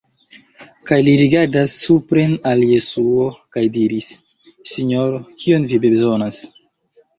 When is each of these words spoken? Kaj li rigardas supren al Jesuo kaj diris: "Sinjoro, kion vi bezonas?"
Kaj 0.85 0.97
li 1.07 1.11
rigardas 1.21 1.75
supren 1.81 2.33
al 2.53 2.65
Jesuo 2.71 3.29
kaj 3.59 3.65
diris: 3.77 4.09
"Sinjoro, 4.75 5.23
kion 5.45 5.71
vi 5.75 5.83
bezonas?" 5.87 6.45